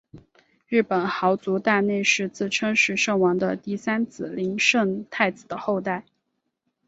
[0.67, 6.05] 日本豪族大内氏自称是圣王的第三子琳圣太子的后代。